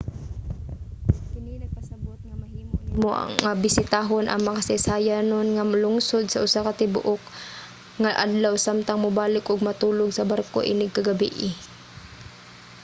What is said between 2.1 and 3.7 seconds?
nga mahimo nimo nga